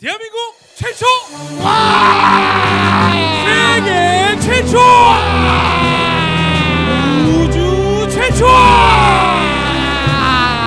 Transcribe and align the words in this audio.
대한민국 0.00 0.38
최초! 0.76 1.04
세계 3.44 4.38
최초! 4.38 4.78
우주 7.26 8.08
최초! 8.08 8.46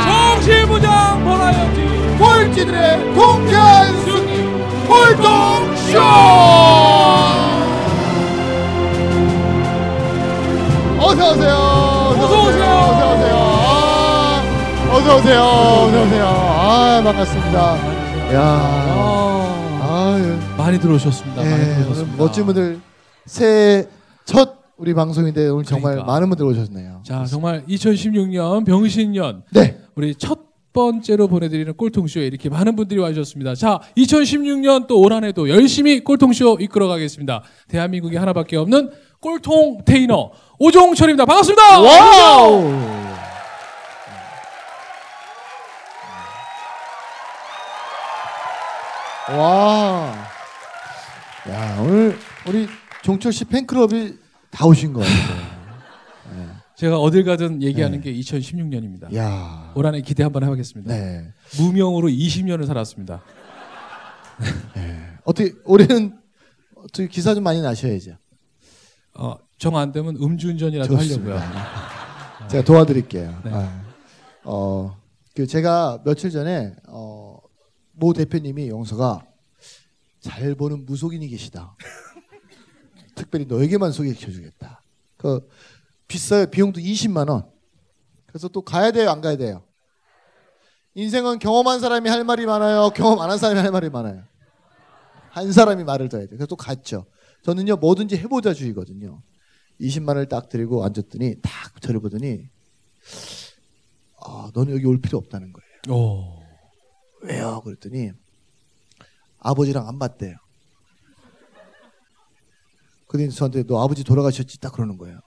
정신무장 0.03 1.23
버라이어티 1.23 2.17
꼴찌들의 2.19 3.13
통쾌한 3.15 4.01
승리 4.03 4.41
홀동쇼! 4.89 5.99
어서 10.99 11.31
오세요. 11.31 11.53
어서 12.19 12.47
오세요. 12.49 12.65
어서 12.65 13.13
오세요. 13.13 13.35
아, 13.37 14.43
어서 14.91 15.15
오세요. 15.15 15.41
어서 15.41 16.01
오세요. 16.03 16.25
아 16.27 17.01
반갑습니다. 17.01 18.01
야 18.33 19.20
많이 20.61 20.79
들어오셨습니다. 20.79 21.41
많이 21.41 21.53
예, 21.61 21.65
들어오셨습니다. 21.75 22.17
멋진 22.17 22.45
분들 22.45 22.79
새해 23.25 23.85
첫 24.25 24.55
우리 24.77 24.93
방송인데 24.93 25.47
오늘 25.49 25.63
정말 25.63 25.93
그러니까. 25.93 26.11
많은 26.11 26.29
분들 26.29 26.45
오셨네요 26.45 27.01
자 27.05 27.23
정말 27.25 27.63
2016년 27.67 28.65
병신년 28.65 29.43
네 29.51 29.77
우리 29.95 30.15
첫 30.15 30.39
번째로 30.73 31.27
보내드리는 31.27 31.73
꼴통쇼에 31.75 32.25
이렇게 32.27 32.47
많은 32.49 32.77
분들이 32.77 32.97
와주셨습니다. 33.01 33.55
자, 33.55 33.81
2016년 33.97 34.87
또 34.87 35.01
올 35.01 35.11
한 35.11 35.25
해도 35.25 35.49
열심히 35.49 36.01
꼴통쇼 36.01 36.57
이끌어 36.61 36.87
가겠습니다. 36.87 37.43
대한민국에 37.67 38.17
하나밖에 38.17 38.55
없는 38.55 38.89
꼴통 39.19 39.81
테이너 39.85 40.31
오종철입니다. 40.59 41.25
반갑습니다. 41.25 41.79
wow 41.81 42.71
와. 49.29 50.30
야, 51.49 51.79
오늘 51.81 52.15
우리 52.47 52.67
종철 53.03 53.33
씨 53.33 53.45
팬클럽이 53.45 54.13
다 54.51 54.65
오신 54.65 54.93
것 54.93 54.99
같아요. 55.01 55.51
제가 56.75 56.99
어딜 56.99 57.23
가든 57.23 57.61
얘기하는 57.61 58.01
네. 58.01 58.11
게 58.11 58.19
2016년입니다. 58.19 59.15
야. 59.15 59.71
올 59.75 59.85
한해 59.85 60.01
기대 60.01 60.23
한번 60.23 60.43
해보겠습니다. 60.43 60.93
네. 60.93 61.33
무명으로 61.57 62.07
20년을 62.09 62.65
살았습니다. 62.65 63.21
어떻게 65.23 65.53
올해는 65.65 66.17
어떻게 66.75 67.07
기사 67.07 67.35
좀 67.35 67.43
많이 67.43 67.61
나셔야죠. 67.61 68.17
어, 69.13 69.35
정 69.59 69.75
안 69.75 69.91
되면 69.91 70.15
음주운전이라도 70.15 70.97
좋습니다. 70.97 71.39
하려고요. 71.39 72.47
제가 72.49 72.63
도와드릴게요. 72.63 73.41
네. 73.45 73.51
아. 73.53 73.83
어, 74.43 74.97
그 75.35 75.45
제가 75.45 76.01
며칠 76.03 76.31
전에 76.31 76.73
어, 76.87 77.37
모 77.91 78.13
대표님이 78.13 78.69
영서가 78.69 79.23
잘 80.21 80.55
보는 80.55 80.85
무속인이 80.85 81.27
계시다. 81.27 81.75
특별히 83.15 83.45
너에게만 83.45 83.91
소개시켜주겠다. 83.91 84.81
그 85.17 85.47
비싸요. 86.07 86.45
비용도 86.49 86.79
20만 86.79 87.29
원. 87.29 87.49
그래서 88.27 88.47
또 88.47 88.61
가야 88.61 88.91
돼요, 88.91 89.09
안 89.09 89.19
가야 89.21 89.35
돼요. 89.35 89.63
인생은 90.93 91.39
경험한 91.39 91.79
사람이 91.79 92.09
할 92.09 92.23
말이 92.23 92.45
많아요. 92.45 92.89
경험 92.91 93.19
안 93.19 93.29
한 93.29 93.37
사람이 93.37 93.59
할 93.59 93.71
말이 93.71 93.89
많아요. 93.89 94.23
한 95.29 95.51
사람이 95.51 95.83
말을 95.83 96.09
더 96.09 96.17
해야 96.17 96.27
돼요. 96.27 96.37
그래서 96.37 96.45
또 96.47 96.55
갔죠. 96.55 97.05
저는요 97.43 97.77
뭐든지 97.77 98.17
해보자 98.17 98.53
주의거든요. 98.53 99.21
20만 99.79 100.09
원을 100.09 100.27
딱 100.27 100.49
드리고 100.49 100.83
앉았더니 100.83 101.41
딱 101.41 101.81
저를 101.81 102.01
보더니 102.01 102.49
아 104.23 104.51
너는 104.53 104.73
여기 104.75 104.85
올 104.85 104.99
필요 105.01 105.17
없다는 105.17 105.53
거예요. 105.53 105.97
오. 105.99 106.41
왜요? 107.23 107.61
그랬더니 107.63 108.11
아버지랑 109.41 109.87
안 109.87 109.97
맞대요. 109.97 110.35
그랬더니 113.07 113.35
저한테 113.35 113.63
너 113.63 113.83
아버지 113.83 114.03
돌아가셨지? 114.03 114.59
딱 114.59 114.71
그러는 114.73 114.97
거예요. 114.97 115.19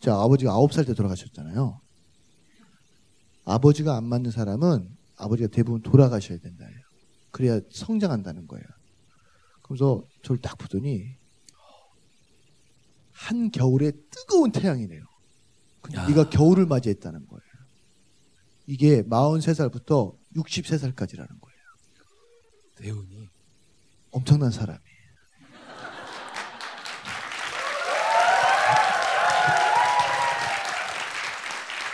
자 0.00 0.16
아버지가 0.20 0.50
아홉 0.52 0.72
살 0.72 0.84
때 0.84 0.94
돌아가셨잖아요. 0.94 1.80
아버지가 3.44 3.96
안 3.96 4.04
맞는 4.04 4.30
사람은 4.30 4.88
아버지가 5.16 5.48
대부분 5.48 5.82
돌아가셔야 5.82 6.38
된다. 6.38 6.64
그래야 7.30 7.60
성장한다는 7.70 8.46
거예요. 8.48 8.64
그래서 9.62 10.02
저를 10.22 10.40
딱 10.40 10.58
보더니 10.58 11.14
한 13.12 13.50
겨울에 13.50 13.92
뜨거운 14.10 14.50
태양이네요. 14.50 15.04
근데 15.80 15.98
야. 15.98 16.08
네가 16.08 16.30
겨울을 16.30 16.66
맞이했다는 16.66 17.26
거예요. 17.26 17.42
이게 18.66 19.02
43살부터 19.02 20.16
63살까지라는 20.36 21.28
거예요. 21.40 21.58
대운이. 22.76 23.21
엄청난 24.12 24.50
사람이. 24.50 24.78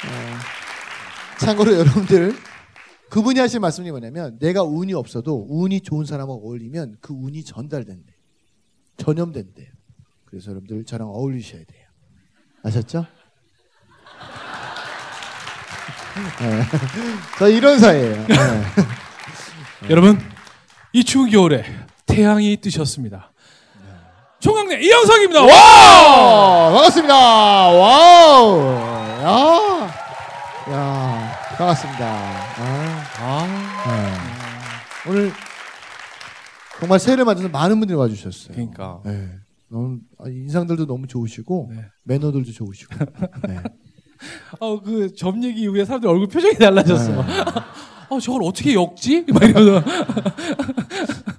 어, 0.05 1.39
참고로 1.39 1.75
여러분들 1.75 2.35
그분이 3.11 3.41
하신 3.41 3.61
말씀이 3.61 3.91
뭐냐면 3.91 4.39
내가 4.39 4.63
운이 4.63 4.93
없어도 4.95 5.47
운이 5.49 5.81
좋은 5.81 6.05
사람하고 6.05 6.47
어울리면 6.47 6.99
그 7.01 7.15
운이 7.15 7.45
전달된대. 7.45 8.13
전염된대. 8.99 9.71
그래서 10.27 10.51
여러분들 10.51 10.85
저랑 10.85 11.09
어울리셔야 11.09 11.63
돼요. 11.65 11.89
아셨죠? 12.65 13.07
네. 16.41 16.63
저 17.39 17.49
이런 17.49 17.79
사이예요. 17.79 18.27
네. 18.27 18.35
여러분, 19.89 20.19
이 20.93 21.05
추운 21.05 21.31
겨울에 21.31 21.65
태양이 22.19 22.57
뜨셨습니다. 22.57 23.31
총각내 24.41 24.83
이영석입니다. 24.83 25.41
와! 25.41 25.47
와 25.53 26.71
반갑습니다. 26.73 27.15
wow. 27.15 28.59
야, 29.23 29.89
야 30.73 31.33
반갑습니다. 31.57 32.07
아, 32.09 33.07
아, 33.21 33.47
네. 33.87 35.11
오늘 35.11 35.33
정말 36.81 36.99
새해를 36.99 37.25
맞아서 37.25 37.49
많은 37.49 37.79
분들이 37.79 37.97
와주셨어요. 37.97 38.53
그러니까. 38.53 39.01
네. 39.05 39.29
너무 39.69 39.99
아, 40.19 40.29
인상들도 40.29 40.87
너무 40.87 41.07
좋으시고 41.07 41.71
네. 41.73 41.85
매너들도 42.03 42.51
좋으시고. 42.51 42.97
네. 43.47 43.61
어, 44.59 44.81
그, 44.83 45.15
점 45.15 45.45
얘기 45.45 45.61
이후에 45.61 45.85
사람들 45.85 46.11
얼굴 46.11 46.27
표정이 46.27 46.55
달라졌어. 46.55 47.13
네. 47.13 47.33
어, 48.09 48.19
저걸 48.21 48.43
어떻게 48.43 48.75
엮지? 48.75 49.25
막 49.33 49.45
이러면서. 49.45 49.85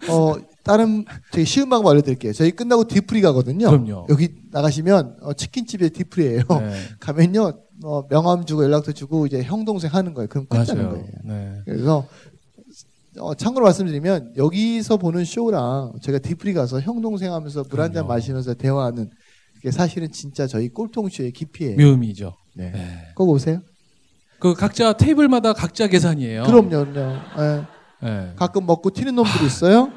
어 0.08 0.49
다른 0.64 1.06
되게 1.32 1.46
쉬운 1.46 1.70
방법 1.70 1.92
알려드릴게요. 1.92 2.34
저희 2.34 2.52
끝나고 2.52 2.88
뒤풀이 2.88 3.22
가거든요. 3.22 3.70
그럼요. 3.70 4.08
여기 4.10 4.30
나가시면 4.52 5.18
어, 5.22 5.34
치킨집에 5.34 5.90
뒤풀이예요. 5.90 6.44
네. 6.50 6.74
가면요 7.00 7.54
어, 7.84 8.08
명함 8.10 8.46
주고 8.46 8.64
연락처 8.64 8.92
주고 8.92 9.26
이제 9.26 9.42
형 9.42 9.64
동생 9.66 9.92
하는 9.94 10.14
거예요. 10.14 10.28
그럼 10.28 10.46
끝나는 10.48 10.76
맞아요. 10.76 10.90
거예요. 10.90 11.06
네. 11.26 11.62
그래서 11.66 12.08
어, 13.20 13.34
참고로 13.34 13.66
말씀드리면 13.66 14.34
여기서 14.38 14.98
보는 14.98 15.26
쇼랑 15.26 15.94
제가 16.02 16.20
뒤풀이 16.20 16.54
가서 16.54 16.80
형 16.82 17.02
동생 17.02 17.34
하면서 17.34 17.64
물 17.70 17.80
한 17.82 17.92
잔. 17.94 18.06
마시면서 18.08 18.54
대화하는 18.54 19.10
그게 19.56 19.72
사실은 19.72 20.12
진짜 20.12 20.46
저희 20.48 20.70
꼴통 20.70 21.10
쇼의 21.10 21.32
깊이에요. 21.32 21.78
묘미죠. 21.78 22.34
네. 22.56 22.72
네. 22.72 22.98
꼭 23.16 23.30
오세요. 23.30 23.62
그 24.40 24.54
각자 24.54 24.94
테이블마다 24.94 25.52
각자 25.54 25.88
계산이에요. 25.88 26.44
그럼요, 26.44 26.70
그럼요. 26.86 27.16
예. 27.40 27.66
네. 28.02 28.34
가끔 28.38 28.66
먹고 28.66 28.90
튀는 28.92 29.16
놈들이 29.16 29.46
있어요. 29.46 29.90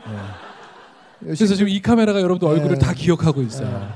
그래서 1.25 1.55
지금 1.55 1.69
이 1.69 1.81
카메라가 1.81 2.21
여러분들 2.21 2.49
얼굴을 2.49 2.79
네. 2.79 2.85
다 2.85 2.93
기억하고 2.93 3.43
있어요. 3.43 3.69
네. 3.69 3.87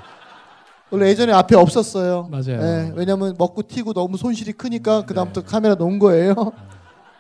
원래 0.91 1.09
예전에 1.09 1.33
앞에 1.33 1.57
없었어요. 1.57 2.29
맞아요. 2.31 2.63
예, 2.63 2.93
왜냐면 2.95 3.35
먹고 3.37 3.63
튀고 3.67 3.93
너무 3.93 4.17
손실이 4.17 4.53
크니까 4.53 5.05
그 5.05 5.15
다음부터 5.15 5.43
카메라 5.43 5.75
놓은 5.75 5.99
거예요. 5.99 6.35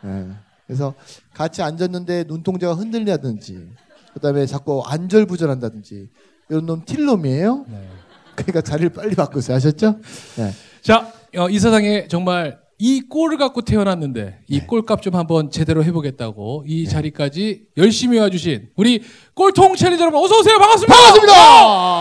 예. 0.05 0.27
그래서 0.67 0.95
같이 1.35 1.63
앉았는데 1.63 2.25
눈동자가 2.29 2.75
흔들리다든지, 2.75 3.69
그다음에 4.15 4.47
자꾸 4.47 4.83
안절부절한다든지 4.87 6.09
이런 6.49 6.67
놈 6.67 6.85
틸놈이에요. 6.85 7.67
네. 7.69 7.89
그러니까 8.37 8.61
자리를 8.61 8.91
빨리 8.91 9.15
바꾸세요. 9.15 9.57
아셨죠? 9.57 9.97
네. 10.37 10.53
자, 10.83 11.13
어, 11.37 11.49
이 11.49 11.59
세상에 11.59 12.07
정말 12.09 12.59
이 12.79 13.01
꼴을 13.01 13.39
갖고 13.39 13.63
태어났는데 13.63 14.41
이 14.49 14.61
네. 14.61 14.67
꼴값 14.67 15.01
좀 15.01 15.15
한번 15.15 15.51
제대로 15.51 15.83
해보겠다고 15.83 16.65
이 16.67 16.87
자리까지 16.87 17.69
열심히 17.79 18.19
와주신 18.19 18.69
우리 18.77 19.03
꼴통 19.35 19.77
challenger 19.77 20.03
여러분 20.03 20.23
어서 20.23 20.39
오세요 20.39 20.59
반갑습니다. 20.59 20.95
반갑습니다. 20.95 21.35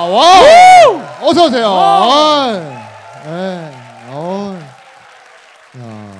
와우. 0.05 1.29
어서 1.29 1.45
오세요. 1.45 1.67
아, 1.69 2.89
예. 3.25 3.71
어. 4.09 4.59
야. 5.77 6.11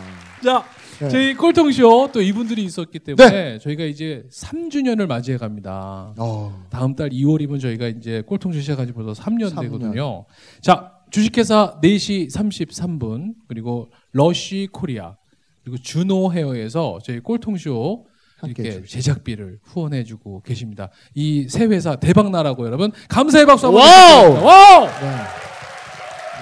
자, 0.41 0.63
네. 0.99 1.09
저희 1.09 1.33
꼴통쇼 1.33 2.11
또 2.13 2.21
이분들이 2.21 2.63
있었기 2.63 2.99
때문에 2.99 3.59
저희가 3.59 3.83
이제 3.83 4.23
3주년을 4.31 5.05
맞이해 5.07 5.37
갑니다. 5.37 6.13
어. 6.17 6.65
다음 6.69 6.95
달 6.95 7.09
2월이면 7.09 7.59
저희가 7.59 7.87
이제 7.87 8.23
꼴통쇼 8.25 8.61
시작한 8.61 8.87
지 8.87 8.93
벌써 8.93 9.11
3년, 9.21 9.49
3년. 9.51 9.61
되거든요. 9.63 10.23
자, 10.61 10.93
주식회사 11.15 11.79
4시 11.81 12.29
33분 12.29 13.35
그리고 13.47 13.89
러쉬 14.11 14.67
코리아 14.69 15.15
그리고 15.63 15.77
준호 15.77 16.33
헤어에서 16.33 16.99
저희 17.05 17.21
꼴통쇼 17.21 18.05
이렇게. 18.43 18.83
제작비를 18.83 19.59
후원해주고 19.63 20.41
계십니다. 20.41 20.89
이 21.13 21.31
세 21.31 21.67
회사 21.67 21.95
대박 21.95 22.31
나라고 22.31 22.65
여러분 22.65 22.91
감사의 23.07 23.45
박수 23.45 23.67
한번 23.67 23.81
와우! 23.81 24.33
부탁드립니다. 24.33 24.45
와우! 24.45 24.85
네. 24.85 25.21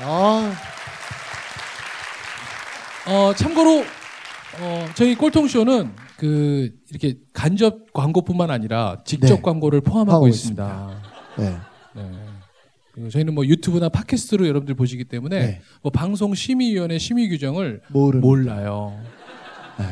아, 0.05 0.53
어, 3.09 3.33
참고로 3.35 3.83
어, 4.59 4.85
저희 4.95 5.13
꼴통쇼는 5.13 5.91
그 6.17 6.71
이렇게 6.89 7.19
간접 7.31 7.93
광고뿐만 7.93 8.49
아니라 8.49 9.03
직접 9.05 9.35
네. 9.35 9.41
광고를 9.43 9.81
포함하고 9.81 10.05
포함하고 10.05 10.27
있습니다. 10.29 11.01
네. 11.37 11.59
네. 11.93 12.33
저희는 13.09 13.33
뭐 13.33 13.45
유튜브나 13.45 13.89
팟캐스트로 13.89 14.47
여러분들 14.47 14.75
보시기 14.75 15.03
때문에 15.05 15.39
네. 15.39 15.61
뭐 15.81 15.91
방송 15.91 16.35
심의위원회 16.35 16.97
심의 16.99 17.27
규정을 17.29 17.81
모르는 17.89 18.21
몰라요. 18.21 18.99
네. 19.79 19.85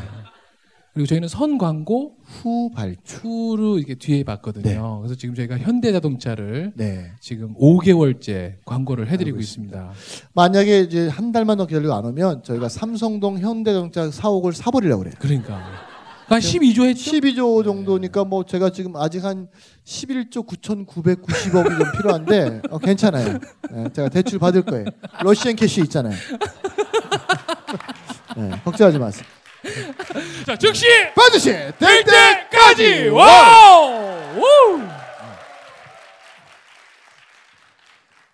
그리고 0.93 1.07
저희는 1.07 1.29
선 1.29 1.57
광고 1.57 2.17
후 2.21 2.69
발주. 2.71 3.17
후로 3.21 3.77
이렇게 3.77 3.95
뒤에 3.95 4.23
봤거든요. 4.23 4.99
그래서 4.99 5.15
지금 5.15 5.35
저희가 5.35 5.57
현대자동차를 5.57 6.73
네. 6.75 7.11
지금 7.21 7.55
5개월째 7.55 8.55
광고를 8.65 9.07
해드리고 9.07 9.35
알고 9.35 9.39
있습니다. 9.39 9.91
만약에 10.33 10.81
이제 10.81 11.07
한 11.07 11.31
달만 11.31 11.57
더 11.57 11.65
기다리고 11.65 11.93
안 11.93 12.05
오면 12.05 12.43
저희가 12.43 12.67
삼성동 12.67 13.39
현대자동차 13.39 14.11
사옥을 14.11 14.53
사버리려고 14.53 15.03
그래요. 15.03 15.15
그러니까 15.17 15.90
한 16.31 16.39
12조 16.39 16.85
했죠? 16.87 17.11
12조 17.11 17.63
정도니까 17.65 18.23
뭐 18.23 18.45
제가 18.45 18.69
지금 18.69 18.95
아직 18.95 19.25
한 19.25 19.49
11조 19.83 20.47
9,990억이 20.47 21.77
좀 21.77 21.91
필요한데 21.97 22.61
어, 22.69 22.77
괜찮아요. 22.77 23.37
네, 23.69 23.89
제가 23.91 24.07
대출 24.07 24.39
받을 24.39 24.61
거예요. 24.61 24.85
러시앤캐시 25.23 25.81
있잖아요. 25.81 26.15
네, 28.37 28.51
걱정하지 28.63 28.97
마세요. 28.97 29.25
자, 30.45 30.55
즉시 30.55 30.85
반드시 31.13 31.51
될될 31.51 32.03
때까지 32.05 33.09
와우! 33.09 34.37
우! 34.37 34.81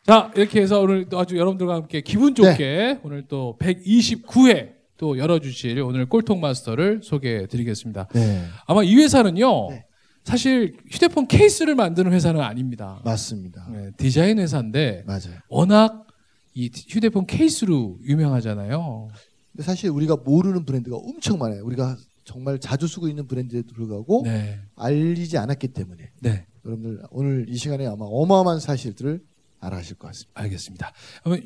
자, 0.06 0.32
이렇게 0.36 0.62
해서 0.62 0.80
오늘 0.80 1.10
또 1.10 1.20
아주 1.20 1.36
여러분들과 1.36 1.74
함께 1.74 2.02
기분 2.02 2.36
좋게 2.36 3.00
오늘 3.02 3.24
또 3.28 3.58
129회 3.60 4.77
또 4.98 5.18
열어주실 5.18 5.80
오늘 5.82 6.08
꼴통 6.10 6.42
마스터를 6.42 7.02
소개해 7.04 7.48
드리겠습니다. 7.48 8.08
네, 8.14 8.46
아마 8.66 8.84
이 8.84 8.96
회사는요, 8.96 9.70
네. 9.70 9.86
사실 10.24 10.76
휴대폰 10.90 11.28
케이스를 11.28 11.76
만드는 11.76 12.12
회사는 12.12 12.42
아닙니다. 12.42 13.00
맞습니다. 13.06 13.70
네, 13.72 13.92
디자인 13.98 14.40
회사인데 14.40 15.04
맞아요. 15.06 15.40
워낙 15.50 16.06
이 16.54 16.70
휴대폰 16.90 17.28
케이스로 17.28 18.00
유명하잖아요. 18.04 19.10
근데 19.52 19.64
사실 19.64 19.90
우리가 19.90 20.18
모르는 20.18 20.66
브랜드가 20.66 20.98
엄청 20.98 21.38
많아요. 21.38 21.64
우리가 21.64 21.96
정말 22.26 22.60
자주 22.60 22.88
쓰고 22.88 23.08
있는 23.08 23.28
브랜드에도 23.28 23.74
불구하고 23.74 24.24
네. 24.26 24.60
알리지 24.76 25.38
않았기 25.38 25.70
때문에 25.70 26.12
네. 26.22 26.46
여러분들 26.66 27.04
오늘 27.12 27.46
이 27.48 27.56
시간에 27.56 27.86
아마 27.86 28.04
어마어마한 28.06 28.60
사실들을 28.60 29.22
알아가실 29.68 29.98
것 29.98 30.08
같습니다. 30.08 30.42
알겠습니다. 30.42 30.92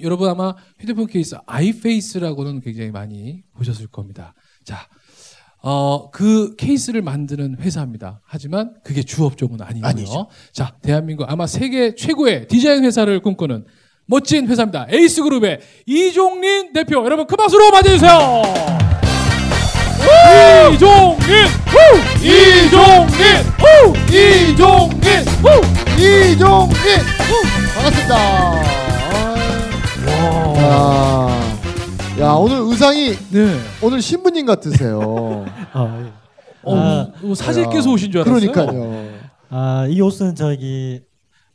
여러분 0.02 0.30
아마 0.30 0.56
휴대폰 0.80 1.08
케이스 1.08 1.36
아이페이스라고는 1.46 2.62
굉장히 2.62 2.92
많이 2.92 3.44
보셨을 3.54 3.88
겁니다. 3.88 4.34
자, 4.64 4.88
어, 5.64 6.10
그 6.10 6.56
케이스를 6.56 7.02
만드는 7.02 7.58
회사입니다. 7.60 8.22
하지만 8.26 8.74
그게 8.84 9.04
주업종은 9.04 9.62
아니고요. 9.62 9.88
아니죠. 9.90 10.28
자, 10.52 10.76
대한민국 10.82 11.30
아마 11.30 11.46
세계 11.46 11.94
최고의 11.94 12.48
디자인 12.48 12.84
회사를 12.84 13.22
꿈꾸는 13.22 13.66
멋진 14.08 14.48
회사입니다. 14.48 14.88
에이스 14.90 15.24
그룹의 15.24 15.60
이종린 15.86 16.74
대표. 16.74 17.04
여러분 17.06 17.28
큰 17.28 17.38
박수로 17.38 17.70
맞이해주세요. 17.72 18.42
이종린! 20.74 21.46
후! 21.68 21.78
이종린! 22.26 23.22
후! 23.60 23.94
이종린! 24.10 25.26
후! 25.44 25.82
이종민 26.02 27.61
반갑습니다. 27.76 28.16
아, 30.58 31.30
야, 32.20 32.22
야 32.22 32.32
오늘 32.34 32.58
의상이 32.60 33.14
네. 33.32 33.60
오늘 33.82 34.02
신부님 34.02 34.46
같으세요. 34.46 35.46
아, 35.74 36.04
예. 36.04 36.12
어, 36.64 36.76
아, 36.76 37.12
뭐 37.22 37.34
사제께서 37.34 37.92
오신 37.92 38.12
줄 38.12 38.22
알았어요. 38.22 38.52
그러니까요. 38.52 39.10
아, 39.50 39.88
이 39.90 40.00
옷은 40.02 40.36
저기 40.36 41.02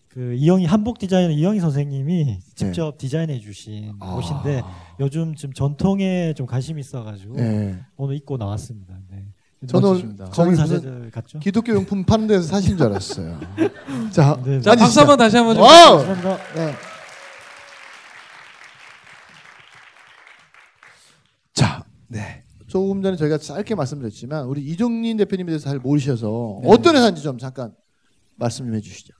그 0.09 0.35
이영희 0.35 0.65
한복 0.65 0.99
디자이너 0.99 1.31
이영희 1.33 1.61
선생님이 1.61 2.39
직접 2.55 2.97
디자인해 2.97 3.39
주신 3.41 3.95
아. 4.01 4.15
옷인데 4.15 4.63
요즘 4.99 5.35
좀 5.35 5.53
전통에 5.53 6.33
좀 6.35 6.47
관심이 6.47 6.81
있어가지고 6.81 7.37
네. 7.37 7.79
오늘 7.97 8.17
입고 8.17 8.39
나왔습니다. 8.39 8.95
네. 9.11 9.27
저는 9.67 10.17
검은 10.33 10.55
사제들 10.55 11.11
같죠? 11.11 11.39
기독교 11.39 11.73
용품 11.73 12.05
파는 12.05 12.27
데서 12.27 12.43
사신 12.43 12.77
줄 12.77 12.87
알았어요. 12.87 13.41
자, 14.13 14.41
네. 14.45 14.61
자, 14.61 14.73
앉으시죠. 14.73 14.77
박수 14.77 15.01
한번 15.01 15.17
다시 15.19 15.37
한번. 15.37 15.57
감사합니다. 15.57 16.39
네. 16.55 16.75
자, 21.55 21.85
네. 22.09 22.45
조금 22.67 23.03
전에 23.03 23.17
저희가 23.17 23.39
짧게 23.39 23.75
말씀드렸지만 23.75 24.45
우리 24.47 24.63
이종린 24.63 25.17
대표님에 25.17 25.47
대해서 25.47 25.65
잘 25.71 25.79
모르셔서 25.79 26.61
네. 26.63 26.69
어떤 26.71 26.95
회사인지 26.97 27.23
좀 27.23 27.39
잠깐 27.39 27.73
말씀 28.37 28.67
좀 28.67 28.75
해주시죠. 28.75 29.15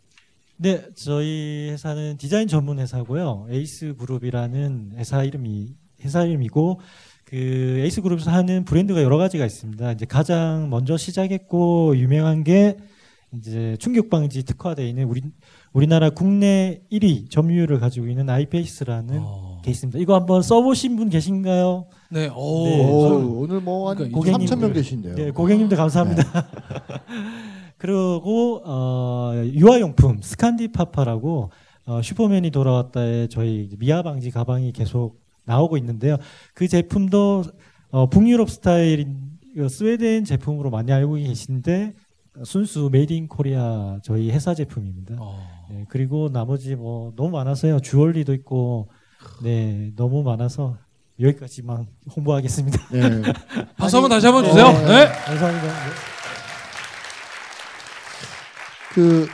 네, 0.59 0.87
저희 0.95 1.69
회사는 1.71 2.17
디자인 2.19 2.49
전문 2.49 2.79
회사고요. 2.79 3.47
에이스 3.51 3.95
그룹이라는 3.99 4.93
회사 4.97 5.23
이름이 5.23 5.75
회사 6.03 6.25
이름이고 6.25 6.81
그 7.27 7.37
에이스 7.37 8.03
그룹에서 8.03 8.31
하는 8.31 8.65
브랜드가 8.65 9.03
여러 9.03 9.19
가지가 9.19 9.45
있습니다. 9.45 9.93
이제 9.93 10.07
가장 10.07 10.71
먼저 10.71 10.97
시작했고 10.97 11.97
유명한 11.97 12.45
게 12.45 12.77
이제 13.35 13.77
충격 13.81 14.11
방지 14.11 14.45
특화되어 14.45 14.87
있는 14.87 15.05
우리 15.09 15.23
우리나라 15.73 16.09
국내 16.11 16.81
1위 16.93 17.29
점유율을 17.29 17.81
가지고 17.81 18.07
있는 18.07 18.31
아이페이스라는 18.31 19.19
어. 19.21 19.61
게 19.65 19.73
있습니다. 19.73 19.99
이거 19.99 20.15
한번 20.15 20.41
써보신 20.41 20.95
분 20.95 21.11
계신가요? 21.11 21.87
네. 22.11 22.29
오. 22.29 22.65
네. 22.65 22.85
오, 22.85 23.41
오늘 23.41 23.61
뭐한 23.61 23.97
그러니까 23.97 24.21
3천 24.21 24.61
명 24.61 24.73
계신데요. 24.73 25.15
네, 25.17 25.31
고객님들 25.33 25.77
감사합니다. 25.77 26.23
그리고 27.77 28.63
어, 28.65 29.33
유아용품 29.53 30.21
스칸디파파라고 30.23 31.51
어, 31.87 32.03
슈퍼맨이 32.03 32.53
돌아왔다에 32.53 33.27
저희 33.27 33.69
미아 33.79 34.03
방지 34.03 34.31
가방이 34.31 34.71
계속 34.73 35.26
나오고 35.47 35.79
있는데요. 35.79 36.19
그 36.55 36.69
제품도 36.69 37.45
어, 37.91 38.09
북유럽 38.11 38.51
스타일인 38.51 39.17
그 39.55 39.69
스웨덴 39.69 40.25
제품으로 40.25 40.71
많이 40.71 40.93
알고 40.93 41.15
계신데 41.15 41.95
어, 42.39 42.45
순수 42.45 42.91
made 42.93 43.15
in 43.15 43.27
Korea 43.29 43.99
저희 44.03 44.31
회사 44.31 44.55
제품입니다. 44.55 45.17
어. 45.19 45.67
네, 45.71 45.87
그리고 45.89 46.31
나머지 46.31 46.75
뭐 46.75 47.13
너무 47.17 47.31
많아서요. 47.31 47.81
주얼리도 47.81 48.35
있고 48.35 48.89
네 49.43 49.93
너무 49.97 50.23
많아서 50.23 50.77
여기까지만 51.19 51.87
홍보하겠습니다. 52.15 52.89
네. 52.91 53.23
박수 53.79 53.97
한번 53.97 54.11
다시 54.11 54.27
한번 54.27 54.45
주세요. 54.45 54.67
네. 54.67 54.87
네. 54.87 55.07
감사합니다. 55.07 55.67
네. 55.67 55.91
그 58.93 59.27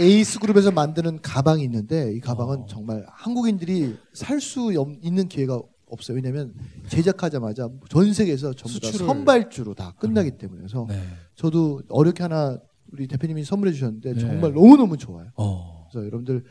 에이스 0.00 0.38
그룹에서 0.40 0.70
만드는 0.70 1.20
가방이 1.20 1.62
있는데 1.64 2.12
이 2.14 2.20
가방은 2.20 2.60
어. 2.60 2.66
정말 2.66 3.04
한국인들이 3.08 3.96
살 4.14 4.40
수 4.40 4.72
있는 5.02 5.28
기회가 5.28 5.60
없어요. 5.88 6.16
왜냐하면 6.16 6.54
제작하자마자 6.88 7.68
전 7.88 8.12
세계에서 8.12 8.54
전부 8.54 8.80
다 8.80 8.88
수출을- 8.88 9.06
선발주로 9.06 9.74
다 9.74 9.92
끝나기 9.98 10.30
때문에 10.38 10.60
그래서 10.60 10.86
네. 10.88 11.00
저도 11.34 11.82
어렵게 11.90 12.22
하나 12.22 12.58
우리 12.92 13.06
대표님이 13.06 13.44
선물해 13.44 13.72
주셨는데 13.72 14.14
네. 14.14 14.20
정말 14.20 14.52
너무 14.54 14.76
너무 14.76 14.96
좋아요. 14.96 15.28
어. 15.36 15.86
그래서 15.90 16.06
여러분들 16.06 16.44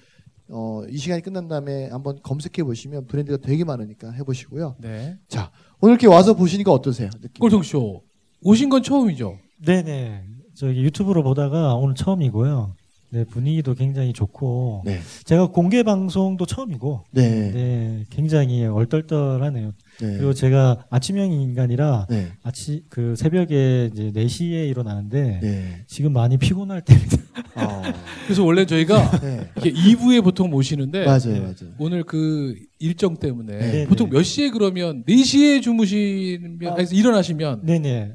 어, 0.51 0.82
이 0.89 0.98
시간이 0.98 1.22
끝난 1.22 1.48
다음에 1.48 1.88
한번 1.89 2.20
검색해 2.24 2.63
보시면 2.63 3.06
브랜드가 3.08 3.38
되게 3.38 3.63
많으니까 3.63 4.12
해보시고요. 4.12 4.75
네. 4.79 5.18
자 5.27 5.51
오늘 5.79 5.94
이렇게 5.94 6.08
와서 6.08 6.34
보시니까 6.36 6.72
어떠세요? 6.72 7.10
꼴통쇼. 7.39 8.03
오신 8.41 8.70
건 8.70 8.84
처음이죠? 8.84 9.38
네네. 9.65 10.25
저기 10.56 10.82
유튜브로 10.84 11.24
보다가 11.24 11.75
오늘 11.75 11.96
처음이고요. 11.96 12.75
네, 13.12 13.24
분위기도 13.24 13.74
굉장히 13.74 14.13
좋고. 14.13 14.84
네. 14.86 15.00
제가 15.24 15.48
공개 15.48 15.82
방송도 15.82 16.46
처음이고. 16.46 17.06
네. 17.12 17.51
네, 17.51 18.06
굉장히 18.12 18.66
얼떨떨하네요. 18.66 19.72
네. 20.01 20.18
그리고 20.18 20.34
제가 20.34 20.86
아침형 20.92 21.32
인간이라 21.32 22.06
네. 22.10 22.28
아침 22.44 22.82
그 22.89 23.16
새벽에 23.16 23.89
이제 23.92 24.12
4시에 24.12 24.70
일어나는데 24.70 25.39
네. 25.42 25.84
지금 25.88 26.13
많이 26.13 26.38
피곤할 26.38 26.82
때입니다. 26.82 27.18
아, 27.56 27.82
그래서 28.25 28.44
원래 28.46 28.66
저희가 28.66 29.20
네. 29.22 29.50
이렇게 29.56 29.74
2부에 29.74 30.24
보통 30.24 30.51
모시는데 30.51 31.06
맞아요, 31.06 31.20
네. 31.25 31.39
맞아요. 31.39 31.74
오늘 31.80 32.04
그 32.04 32.56
일정 32.78 33.18
때문에 33.18 33.58
네, 33.58 33.88
보통 33.88 34.10
네. 34.10 34.18
몇 34.18 34.24
시에 34.24 34.51
그러면 34.51 35.04
4시에 35.06 35.63
주무시면 35.63 36.60
아. 36.68 36.75
일어나시면 36.92 37.66
네네. 37.66 38.13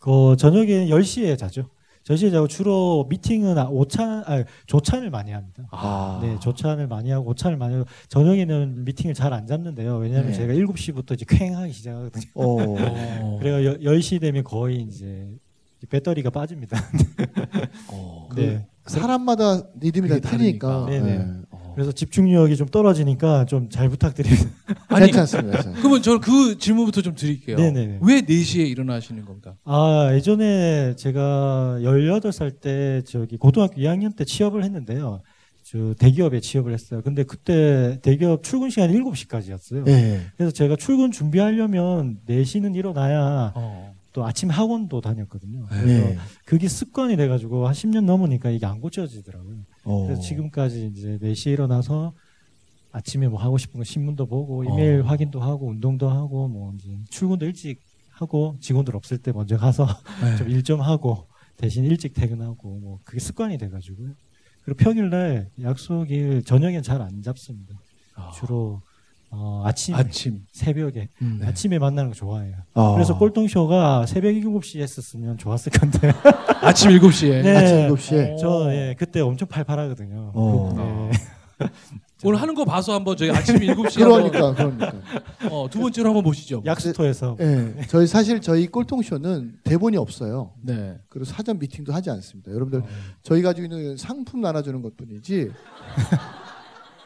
그 0.00 0.36
저녁에 0.38 0.86
10시에 0.88 1.38
자죠. 1.38 1.68
10시에 2.04 2.32
자고 2.32 2.48
주로 2.48 3.06
미팅은 3.08 3.56
아, 3.58 3.68
오찬, 3.68 4.24
아, 4.26 4.44
조찬을 4.66 5.10
많이 5.10 5.30
합니다. 5.30 5.64
아. 5.70 6.18
네, 6.22 6.36
조찬을 6.40 6.88
많이 6.88 7.10
하고 7.10 7.30
오찬을 7.30 7.56
많이 7.56 7.74
하고 7.74 7.86
저녁에는 8.08 8.84
미팅을 8.84 9.14
잘 9.14 9.32
안 9.32 9.46
잡는데요. 9.46 9.96
왜냐하면 9.96 10.32
네. 10.32 10.36
제가 10.36 10.52
7시부터 10.52 11.14
이제 11.14 11.24
쾌행하기 11.28 11.72
시작하거든요. 11.72 12.22
그래가 13.40 13.58
10시 13.78 14.20
되면 14.20 14.44
거의 14.44 14.82
이제 14.82 15.26
배터리가 15.88 16.28
빠집니다. 16.30 16.76
어, 17.88 18.28
네. 18.36 18.66
사람마다 18.86 19.62
리듬이 19.80 20.08
다. 20.08 20.18
다르니까. 20.20 20.86
네네. 20.86 21.16
네. 21.18 21.26
어. 21.50 21.51
그래서 21.74 21.92
집중력이 21.92 22.56
좀 22.56 22.68
떨어지니까 22.68 23.44
좀 23.46 23.68
잘 23.70 23.88
부탁드립니다. 23.88 24.50
아니, 24.88 25.06
괜찮습니다. 25.06 25.72
그러면 25.74 26.02
저는 26.02 26.20
그 26.20 26.58
질문부터 26.58 27.00
좀 27.02 27.14
드릴게요. 27.14 27.56
네네네. 27.56 27.98
왜 28.02 28.20
4시에 28.20 28.68
일어나시는 28.68 29.24
겁니까? 29.24 29.54
아, 29.64 30.10
예전에 30.12 30.94
제가 30.96 31.78
18살 31.80 32.60
때 32.60 33.02
저기 33.06 33.36
고등학교 33.36 33.80
2학년 33.80 34.14
때 34.16 34.24
취업을 34.24 34.64
했는데요. 34.64 35.22
저 35.64 35.94
대기업에 35.98 36.40
취업을 36.40 36.72
했어요. 36.74 37.00
근데 37.02 37.22
그때 37.22 37.98
대기업 38.02 38.42
출근 38.42 38.68
시간이 38.68 38.92
7시까지였어요. 38.98 39.84
네. 39.84 40.20
그래서 40.36 40.52
제가 40.52 40.76
출근 40.76 41.10
준비하려면 41.12 42.18
4시는 42.28 42.74
일어나야 42.76 43.52
어. 43.54 43.94
또 44.12 44.26
아침 44.26 44.50
학원도 44.50 45.00
다녔거든요. 45.00 45.64
그래서 45.70 45.86
네. 45.86 46.18
그게 46.44 46.68
습관이 46.68 47.16
돼가지고 47.16 47.66
한 47.66 47.72
10년 47.72 48.04
넘으니까 48.04 48.50
이게 48.50 48.66
안 48.66 48.80
고쳐지더라고요. 48.80 49.56
어. 49.84 50.04
그래서 50.06 50.20
지금까지 50.22 50.86
이제 50.86 51.18
4시에 51.20 51.52
일어나서 51.52 52.12
아침에 52.92 53.26
뭐 53.28 53.40
하고 53.40 53.58
싶은 53.58 53.78
거 53.78 53.84
신문도 53.84 54.26
보고 54.26 54.64
이메일 54.64 55.00
어. 55.00 55.04
확인도 55.04 55.40
하고 55.40 55.68
운동도 55.68 56.08
하고 56.10 56.48
뭐 56.48 56.72
이제 56.74 56.96
출근도 57.10 57.46
일찍 57.46 57.80
하고 58.10 58.56
직원들 58.60 58.94
없을 58.94 59.18
때 59.18 59.32
먼저 59.32 59.56
가서 59.56 59.86
네. 60.22 60.36
좀일 60.36 60.62
좀 60.62 60.80
하고 60.80 61.26
대신 61.56 61.84
일찍 61.84 62.12
퇴근하고 62.14 62.78
뭐 62.78 62.98
그게 63.04 63.18
습관이 63.18 63.58
돼가지고요. 63.58 64.10
그리고 64.64 64.76
평일날 64.78 65.48
약속일 65.62 66.42
저녁엔 66.44 66.82
잘 66.82 67.00
안 67.00 67.22
잡습니다. 67.22 67.74
아, 68.14 68.30
주로 68.32 68.82
어, 69.34 69.62
아침, 69.64 69.94
아침. 69.94 70.40
새벽에 70.52 71.08
음. 71.22 71.40
아침에 71.42 71.78
만나는 71.78 72.10
거 72.10 72.14
좋아해요. 72.14 72.54
아. 72.74 72.92
그래서 72.94 73.16
꼴통쇼가 73.16 74.04
새벽 74.06 74.28
7시에 74.32 74.80
했었으면 74.80 75.38
좋았을 75.38 75.72
건데 75.72 76.12
아침 76.60 76.90
7시에. 76.90 77.42
네. 77.42 77.56
아침 77.56 77.76
7시에. 77.96 78.38
저 78.38 78.68
예, 78.74 78.94
그때 78.98 79.20
엄청 79.20 79.48
팔팔하거든요. 79.48 80.32
어. 80.34 81.10
네. 81.60 81.66
오늘 82.24 82.40
하는 82.40 82.54
거 82.54 82.64
봐서 82.64 82.92
한번 82.94 83.16
저희 83.16 83.30
아침 83.30 83.56
7시에 83.60 84.04
그러니까 84.04 84.54
그러니까. 84.54 84.92
어, 85.50 85.66
두 85.70 85.80
번째로 85.80 86.08
한번 86.10 86.22
보시죠. 86.24 86.62
약수터에서 86.66 87.36
예. 87.40 87.74
저희 87.88 88.06
사실 88.06 88.40
저희 88.40 88.66
꼴통쇼는 88.66 89.60
대본이 89.64 89.96
없어요. 89.96 90.52
네. 90.60 90.98
그리고 91.08 91.24
사전 91.24 91.58
미팅도 91.58 91.92
하지 91.92 92.10
않습니다. 92.10 92.52
여러분들 92.52 92.82
저희 93.22 93.40
가지고 93.42 93.64
있는 93.74 93.96
상품 93.96 94.42
나눠주는 94.42 94.82
것뿐이지. 94.82 95.50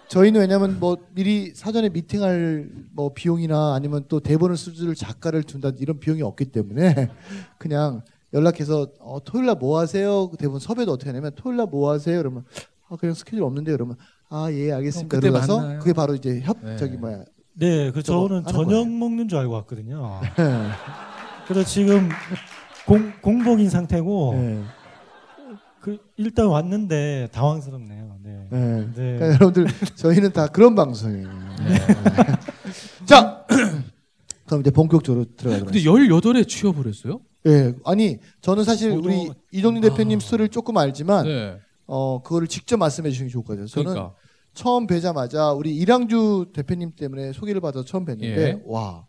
저희는 0.08 0.40
왜냐면 0.40 0.78
뭐 0.78 0.96
미리 1.14 1.52
사전에 1.54 1.88
미팅할 1.88 2.68
뭐 2.92 3.12
비용이나 3.12 3.74
아니면 3.74 4.04
또 4.08 4.20
대본을 4.20 4.56
써줄 4.56 4.94
작가를 4.94 5.42
둔다 5.42 5.72
이런 5.78 5.98
비용이 5.98 6.22
없기 6.22 6.46
때문에 6.46 7.08
그냥 7.58 8.02
연락해서 8.32 8.88
어, 9.00 9.18
토요일 9.24 9.46
날 9.46 9.56
뭐 9.58 9.78
하세요? 9.80 10.28
그 10.28 10.36
대본 10.36 10.60
섭외도 10.60 10.92
어떻게 10.92 11.10
하냐면 11.10 11.32
토요일 11.34 11.56
날 11.56 11.66
뭐 11.66 11.90
하세요? 11.90 12.16
그러면 12.18 12.44
아 12.88 12.96
그냥 12.96 13.14
스케줄 13.14 13.42
없는데 13.42 13.72
그러면 13.72 13.96
아 14.28 14.48
예 14.52 14.72
알겠습니다. 14.72 15.08
만나요. 15.58 15.78
그게 15.80 15.92
바로 15.92 16.14
이제 16.14 16.40
협 16.42 16.58
네. 16.62 16.76
저기 16.76 16.96
뭐야 16.96 17.24
네, 17.54 17.90
그 17.90 18.02
저는 18.02 18.44
저녁 18.44 18.66
거예요. 18.66 18.84
먹는 18.84 19.28
줄 19.28 19.38
알고 19.38 19.52
왔거든요. 19.54 20.20
예. 20.38 20.68
그래서 21.48 21.68
지금 21.68 22.08
공, 22.86 23.12
공복인 23.22 23.70
상태고 23.70 24.34
예. 24.36 24.62
그 25.86 25.98
일단 26.16 26.46
왔는데 26.48 27.28
당황스럽네요. 27.30 28.16
네. 28.24 28.48
예. 28.50 28.56
네. 28.56 28.92
그러니까 28.96 29.26
여러분들 29.34 29.66
저희는 29.94 30.32
다 30.32 30.48
그런 30.48 30.74
방송이에요. 30.74 31.28
네. 31.28 31.78
자, 33.06 33.46
그럼 34.46 34.62
이제 34.62 34.72
본격적으로 34.72 35.26
들어가도록 35.36 35.72
근데 35.72 35.88
하겠습니다. 35.88 36.18
18에 36.18 36.48
취업을 36.48 36.88
했어요? 36.88 37.20
예, 37.46 37.72
아니 37.84 38.18
저는 38.40 38.64
사실 38.64 38.90
저도- 38.96 39.04
우리 39.04 39.30
이동민 39.52 39.80
대표님 39.80 40.16
아. 40.18 40.20
스토리를 40.20 40.48
조금 40.48 40.76
알지만 40.76 41.24
네. 41.24 41.56
어 41.86 42.20
그거를 42.20 42.48
직접 42.48 42.78
말씀해 42.78 43.10
주시는 43.10 43.28
게 43.28 43.32
좋을 43.32 43.44
것 43.44 43.52
같아요. 43.52 43.68
저는 43.68 43.92
그러니까. 43.92 44.14
처음 44.54 44.88
뵈자마자 44.88 45.52
우리 45.52 45.76
이랑주 45.76 46.46
대표님 46.52 46.96
때문에 46.96 47.32
소개를 47.32 47.60
받아서 47.60 47.84
처음 47.84 48.04
뵀는데 48.06 48.22
예. 48.24 48.62
와 48.66 49.06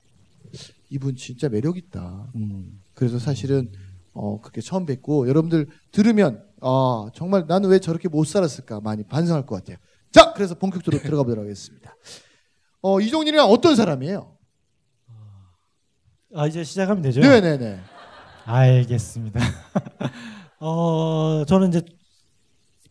이분 0.92 1.16
진짜 1.16 1.50
매력 1.50 1.76
있다. 1.76 2.28
음. 2.36 2.80
그래서 2.94 3.18
사실은 3.18 3.72
어 4.14 4.40
그렇게 4.42 4.62
처음 4.62 4.86
뵙고 4.86 5.28
여러분들 5.28 5.66
들으면 5.92 6.44
아 6.62 7.10
정말 7.14 7.46
나는 7.48 7.70
왜 7.70 7.80
저렇게 7.80 8.08
못 8.10 8.26
살았을까 8.26 8.82
많이 8.82 9.04
반성할 9.04 9.46
것 9.46 9.56
같아요. 9.56 9.78
자 10.12 10.34
그래서 10.34 10.56
본격적으로 10.56 11.02
들어가 11.02 11.24
보도록 11.24 11.44
하겠습니다. 11.44 11.96
어 12.82 13.00
이종일이랑 13.00 13.48
어떤 13.48 13.76
사람이에요? 13.76 14.36
아 16.36 16.48
이제 16.48 16.64
시작하면 16.64 17.02
되죠? 17.02 17.22
네네네. 17.22 17.80
알겠습니다. 18.46 19.40
어, 20.60 21.44
저는 21.48 21.70
이제 21.70 21.82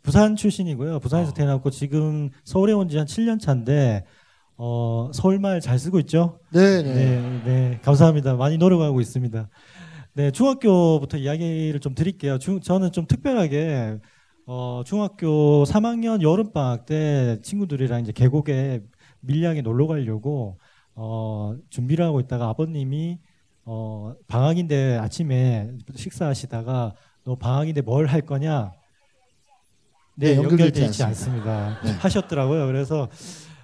부산 0.02 0.37
출신이고요. 0.37 1.00
부산에서 1.00 1.30
어. 1.30 1.35
태어났고 1.35 1.70
지금 1.70 2.30
서울에 2.44 2.73
온 2.73 2.88
지 2.88 2.96
한 2.99 3.06
7년 3.06 3.40
차인데 3.40 4.04
어, 4.58 5.11
서울말 5.12 5.61
잘 5.61 5.78
쓰고 5.78 5.99
있죠? 6.00 6.38
네네. 6.52 6.94
네, 6.94 7.42
네, 7.44 7.80
감사합니다. 7.82 8.35
많이 8.37 8.56
노력하고 8.58 9.00
있습니다. 9.00 9.49
네, 10.16 10.30
중학교부터 10.30 11.18
이야기를 11.18 11.78
좀 11.80 11.94
드릴게요. 11.94 12.38
중, 12.38 12.61
저는 12.61 12.90
좀 12.90 13.06
특별하게 13.06 13.99
어, 14.46 14.80
중학교 14.87 15.64
3학년 15.64 16.23
여름 16.23 16.52
방학 16.54 16.87
때 16.87 17.38
친구들이랑 17.42 18.00
이제 18.00 18.12
계곡에 18.12 18.80
밀양에 19.20 19.61
놀러 19.61 19.87
가려고 19.87 20.58
어, 20.94 21.54
준비를 21.68 22.02
하고 22.02 22.20
있다가 22.20 22.49
아버님이 22.49 23.18
어, 23.66 24.14
방학인데 24.26 24.96
아침에 24.96 25.68
식사하시다가 25.94 26.94
너 27.25 27.35
방학인데 27.37 27.82
뭘 27.82 28.06
할 28.06 28.23
거냐? 28.23 28.73
네, 30.18 30.28
네, 30.30 30.37
연결되지 30.37 30.62
연결되어 30.62 30.87
있지 30.87 31.02
않습니다. 31.04 31.66
않습니다. 31.66 31.80
네. 31.85 31.99
하셨더라고요. 32.00 32.66
그래서 32.68 33.08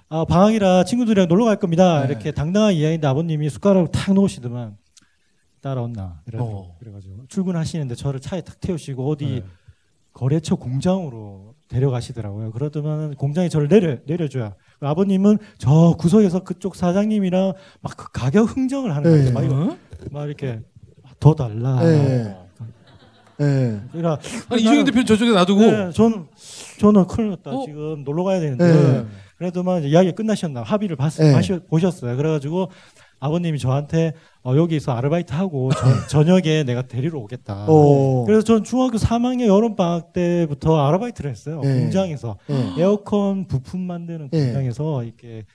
아, 0.07 0.23
방학이라 0.25 0.83
친구들이랑 0.83 1.27
놀러 1.29 1.45
갈 1.45 1.55
겁니다. 1.55 2.01
네. 2.05 2.11
이렇게 2.11 2.31
당당한 2.31 2.73
이야기인데 2.75 3.07
아버님이 3.07 3.49
숟가락을 3.49 3.87
탁 3.91 4.13
놓으시더만 4.13 4.77
그래가지고, 6.25 6.57
어. 6.57 6.75
그래가지고 6.79 7.15
출근하시는데 7.29 7.95
저를 7.95 8.19
차에 8.19 8.41
탁 8.41 8.59
태우시고 8.59 9.09
어디 9.09 9.25
네. 9.25 9.43
거래처 10.13 10.55
공장으로 10.55 11.55
데려가시더라고요. 11.69 12.51
그러더만 12.51 13.15
공장에 13.15 13.49
저를 13.49 13.67
내려 13.67 13.97
내려줘야 14.05 14.53
아버님은 14.79 15.37
저 15.57 15.95
구석에서 15.97 16.43
그쪽 16.43 16.75
사장님이랑 16.75 17.53
막 17.81 17.95
그 17.97 18.11
가격 18.11 18.55
흥정을 18.55 18.95
하는 18.95 19.09
거예요. 19.09 19.25
네. 19.25 19.31
막, 19.31 19.43
이거- 19.43 19.55
어? 19.55 19.77
막 20.11 20.25
이렇게 20.27 20.59
더 21.19 21.33
달라. 21.33 21.81
네. 21.81 22.37
네. 23.39 23.81
그러니까 23.91 24.19
아니 24.49 24.61
이종인 24.61 24.85
대표는 24.85 25.05
저쪽에 25.05 25.31
놔두고 25.31 25.59
네, 25.61 25.91
저는 25.91 26.27
저는 26.79 27.07
큰일 27.07 27.29
났다. 27.31 27.51
어? 27.51 27.65
지금 27.65 28.03
놀러 28.03 28.23
가야 28.23 28.39
되는데 28.39 28.63
네. 28.65 29.05
그래도만 29.37 29.83
이야기 29.83 30.11
끝나셨나 30.11 30.61
합의를 30.61 30.95
봤, 30.95 31.09
네. 31.13 31.33
하시- 31.33 31.59
보셨어요. 31.67 32.15
그래가지고 32.15 32.69
아버님이 33.23 33.57
저한테 33.57 34.13
어, 34.43 34.53
여기서 34.57 34.91
아르바이트 34.91 35.33
하고 35.33 35.69
저, 36.09 36.23
녁에 36.27 36.63
내가 36.63 36.81
데리러 36.81 37.19
오겠다. 37.19 37.67
오. 37.69 38.25
그래서 38.25 38.43
전 38.43 38.63
중학교 38.65 38.97
3학년 38.97 39.47
여름 39.47 39.77
방학 39.77 40.11
때부터 40.11 40.77
아르바이트를 40.85 41.31
했어요. 41.31 41.61
네. 41.61 41.79
공장에서 41.79 42.37
네. 42.47 42.73
에어컨 42.79 43.47
부품 43.47 43.79
만드는 43.81 44.29
네. 44.29 44.45
공장에서 44.45 45.03
이렇게 45.05 45.45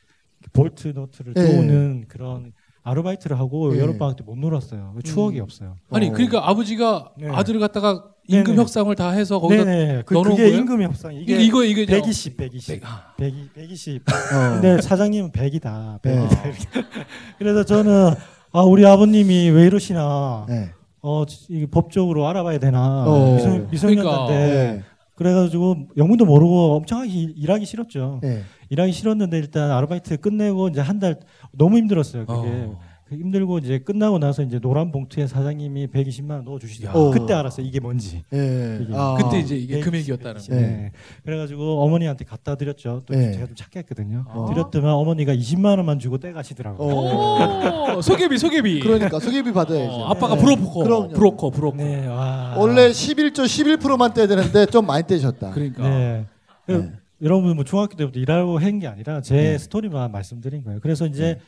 볼트 0.55 0.89
너트를 0.95 1.35
네. 1.35 1.47
쪼는 1.47 2.05
그런 2.09 2.53
아르바이트를 2.85 3.39
하고 3.39 3.71
네. 3.75 3.81
여름 3.81 3.99
방학 3.99 4.17
때 4.17 4.25
못 4.25 4.39
놀았어요. 4.39 4.95
추억이 5.05 5.39
음. 5.39 5.43
없어요. 5.43 5.77
아니 5.91 6.09
어. 6.09 6.13
그러니까 6.13 6.49
아버지가 6.49 7.13
네. 7.19 7.29
아들을 7.29 7.61
갖다가 7.61 8.05
임금 8.31 8.53
네네. 8.53 8.61
협상을 8.61 8.95
다 8.95 9.11
해서 9.11 9.39
거기다 9.41 9.65
네네. 9.65 10.03
그, 10.05 10.13
넣어놓은 10.15 10.37
그게 10.37 10.49
거예요? 10.49 10.59
임금 10.61 10.83
협상. 10.83 11.15
이게 11.15 11.41
이거 11.43 11.65
이게 11.65 11.87
120, 11.87 12.37
120. 12.37 12.81
백- 12.81 12.87
아. 12.87 13.15
120, 13.17 13.55
120. 13.55 14.03
어. 14.07 14.51
근데 14.61 14.81
사장님은 14.83 15.33
100이다. 15.33 16.01
100이다. 16.03 16.33
어. 16.33 16.45
이렇게. 16.45 16.89
그래서 17.39 17.65
저는 17.65 18.13
아 18.53 18.61
우리 18.63 18.85
아버님이 18.87 19.49
왜 19.51 19.65
이러시나. 19.67 20.45
네. 20.49 20.71
어 21.01 21.25
이 21.49 21.67
법적으로 21.67 22.29
알아봐야 22.29 22.59
되나. 22.59 23.05
어. 23.07 23.35
미성, 23.37 23.69
미성년자인데. 23.71 24.35
네. 24.35 24.83
그래가지고 25.15 25.89
영문도 25.97 26.27
모르고 26.27 26.77
엄청 26.77 27.01
하기, 27.01 27.35
일하기 27.37 27.65
싫었죠. 27.65 28.21
네. 28.23 28.43
일하기 28.69 28.93
싫었는데 28.93 29.37
일단 29.39 29.71
아르바이트 29.71 30.19
끝내고 30.19 30.69
이제 30.69 30.81
한 30.81 31.01
달 31.01 31.19
너무 31.53 31.79
힘들었어요. 31.79 32.27
그게 32.27 32.49
어. 32.49 32.79
그 33.09 33.15
힘들고 33.17 33.57
이제 33.59 33.79
끝나고 33.79 34.19
나서 34.19 34.43
이제 34.43 34.59
노란 34.59 34.93
봉투에 34.93 35.27
사장님이 35.27 35.87
120만 35.87 36.31
원 36.33 36.45
넣어 36.45 36.59
주시더라고요. 36.59 37.09
야. 37.09 37.11
그때 37.11 37.33
알았어요. 37.33 37.65
이게 37.65 37.81
뭔지. 37.81 38.23
네. 38.29 38.81
이게 38.83 38.93
아. 38.95 39.17
그때 39.19 39.39
이제 39.41 39.57
이게 39.57 39.75
120, 39.81 39.85
금액이었다는 39.85 40.35
120. 40.35 40.51
거. 40.51 40.57
네. 40.57 40.93
그래가지고 41.25 41.83
어머니한테 41.83 42.27
갖다 42.27 42.55
드렸죠. 42.57 43.03
또 43.07 43.15
네. 43.15 43.33
제가 43.33 43.47
좀 43.47 43.57
착했거든요. 43.57 44.27
어. 44.29 44.47
드렸더만 44.53 44.93
어머니가 44.93 45.35
20만 45.35 45.79
원만 45.79 45.99
주고 45.99 46.19
떼가시더라고요. 46.19 46.87
어. 46.95 47.97
오, 47.97 48.03
소개비 48.03 48.37
소개비. 48.37 48.81
그러니까 48.81 49.19
소개비 49.19 49.53
받아야죠. 49.53 49.91
어, 49.91 50.05
아빠가 50.11 50.35
네. 50.35 50.43
브로커, 50.43 50.85
그럼요. 50.85 51.09
브로커, 51.09 51.51
브로커. 51.51 51.77
네, 51.79 52.07
와. 52.09 52.57
원래 52.59 52.91
11조 52.91 53.45
11%만 53.81 54.13
떼야 54.13 54.27
되는데 54.27 54.67
좀 54.67 54.87
많이 54.87 55.07
떼셨다. 55.07 55.53
그러니까. 55.53 55.89
네. 55.89 56.27
네. 56.67 56.93
여러분 57.23 57.57
뭐 57.57 57.65
중학교 57.65 57.97
때부터 57.97 58.21
일하고 58.21 58.59
한 58.61 58.79
게 58.79 58.87
아니라 58.87 59.21
제 59.23 59.35
네. 59.35 59.59
스토리만 59.59 60.13
말씀드린 60.13 60.63
거예요. 60.63 60.79
그래서 60.81 61.07
이제 61.07 61.41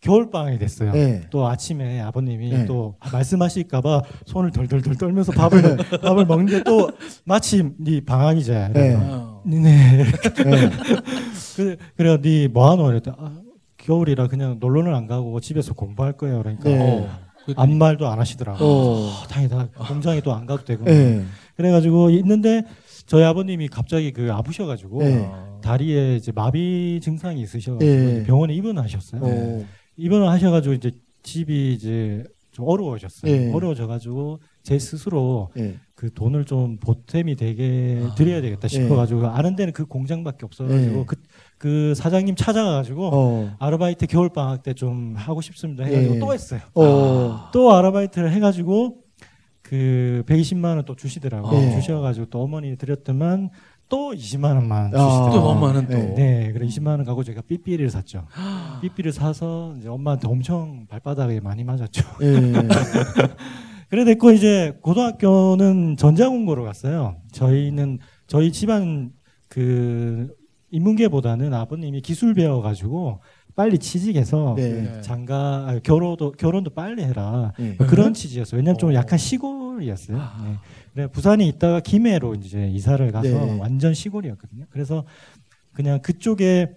겨울 0.00 0.30
방학이 0.30 0.58
됐어요. 0.58 0.92
네. 0.92 1.22
또 1.30 1.46
아침에 1.46 2.00
아버님이 2.00 2.50
네. 2.50 2.66
또 2.66 2.96
말씀하실까봐 3.12 4.02
손을 4.26 4.50
덜덜덜 4.52 4.96
떨면서 4.96 5.32
밥을 5.32 5.76
밥을 6.02 6.26
먹는데 6.26 6.62
또 6.64 6.90
마침 7.24 7.74
네 7.78 8.00
방학이제. 8.04 8.70
네. 8.74 8.94
어. 8.94 9.42
네. 9.44 9.58
네. 9.60 10.04
그래 11.56 11.76
그래 11.96 12.20
네 12.20 12.48
뭐하노 12.48 12.90
이랬더 12.90 13.16
아, 13.18 13.40
겨울이라 13.78 14.28
그냥 14.28 14.58
놀러는 14.60 14.94
안 14.94 15.06
가고 15.06 15.40
집에서 15.40 15.74
공부할 15.74 16.12
거예요. 16.14 16.38
그러니까 16.42 16.68
네. 16.68 16.78
어. 16.78 17.26
아무 17.56 17.76
말도 17.76 18.06
안 18.08 18.18
하시더라고. 18.18 18.64
요 18.64 18.68
어. 18.68 19.10
아, 19.22 19.26
다행이다. 19.28 19.68
공장에 19.88 20.20
또 20.20 20.32
안 20.32 20.46
가도 20.46 20.64
되고. 20.64 20.84
네. 20.84 21.22
그래가지고 21.56 22.10
있는데 22.10 22.64
저희 23.06 23.24
아버님이 23.24 23.68
갑자기 23.68 24.12
그 24.12 24.32
아프셔가지고 24.32 24.98
네. 25.02 25.30
다리에 25.62 26.16
이제 26.16 26.32
마비 26.34 27.00
증상이 27.02 27.40
있으셔가지고 27.40 27.78
네. 27.84 28.24
병원에 28.24 28.52
입원하셨어요. 28.54 29.20
어. 29.24 29.64
입원을 29.96 30.28
하셔가지고 30.28 30.74
이제 30.74 30.92
집이 31.22 31.74
이제 31.74 32.24
좀 32.52 32.66
어려워졌어요. 32.68 33.30
네. 33.30 33.52
어려워져가지고 33.52 34.40
제 34.62 34.78
스스로 34.78 35.50
네. 35.54 35.76
그 35.94 36.12
돈을 36.12 36.44
좀 36.44 36.78
보탬이 36.78 37.36
되게 37.36 38.02
아. 38.02 38.14
드려야 38.14 38.40
되겠다 38.40 38.66
싶어가지고 38.68 39.26
아는 39.26 39.56
데는 39.56 39.72
그 39.72 39.84
공장밖에 39.86 40.44
없어가지고 40.46 40.96
네. 40.96 41.04
그, 41.06 41.16
그 41.58 41.94
사장님 41.94 42.34
찾아가가지고 42.36 43.10
어. 43.12 43.56
아르바이트 43.58 44.06
겨울 44.06 44.28
방학 44.30 44.62
때 44.62 44.72
좀 44.74 45.14
하고 45.16 45.40
싶습니다 45.40 45.84
해가지고 45.84 46.14
네. 46.14 46.20
또 46.20 46.32
했어요. 46.32 46.60
어. 46.74 47.50
또 47.52 47.72
아르바이트를 47.72 48.32
해가지고 48.32 48.98
그 49.62 50.22
120만 50.26 50.76
원 50.76 50.84
또 50.84 50.94
주시더라고요. 50.94 51.58
네. 51.60 51.80
주셔가지고 51.80 52.26
또 52.26 52.40
어머니 52.42 52.76
드렸더만 52.76 53.50
또 53.88 54.12
20만 54.12 54.54
원만 54.56 54.86
아. 54.86 54.98
주시더라고요. 54.98 55.32
또 55.32 55.48
엄마는 55.48 55.86
또. 55.86 55.92
네. 55.94 56.14
네, 56.14 56.52
그래 56.52 56.66
20만 56.66 56.88
원 56.88 57.04
갖고 57.04 57.22
제가 57.22 57.42
삐삐를 57.42 57.90
샀죠. 57.90 58.26
삐삐를 58.82 59.12
사서 59.12 59.74
이제 59.78 59.88
엄마한테 59.88 60.28
엄청 60.28 60.86
발바닥에 60.88 61.40
많이 61.40 61.64
맞았죠. 61.64 62.04
네. 62.20 62.52
그래 63.88 64.04
됐고 64.04 64.32
이제 64.32 64.76
고등학교는 64.82 65.96
전자공고로 65.96 66.64
갔어요. 66.64 67.16
저희는 67.32 67.98
저희 68.26 68.50
집안 68.50 69.12
그 69.48 70.34
인문계보다는 70.70 71.54
아버님이 71.54 72.00
기술 72.00 72.34
배워가지고 72.34 73.20
빨리 73.54 73.78
취직해서 73.78 74.54
네. 74.56 74.82
네. 74.82 75.00
장가 75.00 75.36
아, 75.68 75.80
결혼도 75.82 76.32
결혼도 76.32 76.70
빨리 76.70 77.02
해라 77.02 77.52
네. 77.58 77.76
그런 77.76 78.12
취지였어요. 78.12 78.58
왜냐면 78.58 78.76
좀 78.78 78.90
어. 78.90 78.94
약간 78.94 79.18
시골 79.18 79.65
이었어요. 79.82 80.16
네. 80.44 80.54
그래 80.94 81.06
부산에 81.08 81.46
있다가 81.46 81.80
김해로 81.80 82.34
이제 82.34 82.68
이사를 82.72 83.10
가서 83.12 83.28
네. 83.28 83.58
완전 83.60 83.94
시골이었거든요. 83.94 84.64
그래서 84.70 85.04
그냥 85.72 86.00
그쪽에 86.00 86.68